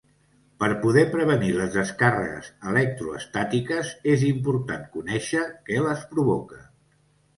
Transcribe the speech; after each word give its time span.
Per 0.61 0.67
poder 0.85 1.03
prevenir 1.11 1.51
les 1.57 1.75
descàrregues 1.75 2.49
electroestàtiques, 2.71 3.93
és 4.17 4.25
important 4.31 4.89
conèixer 4.97 5.45
què 5.69 5.83
les 5.89 6.03
provoca. 6.15 6.63